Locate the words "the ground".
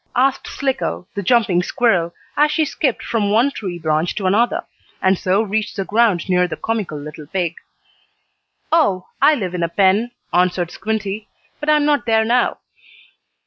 5.75-6.27